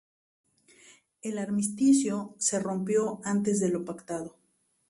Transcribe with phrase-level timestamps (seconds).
[1.21, 4.35] El armisticio se rompió antes de lo pactado.